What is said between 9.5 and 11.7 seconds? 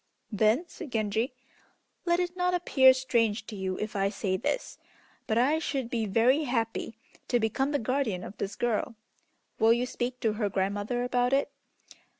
Will you speak to her grandmother about it?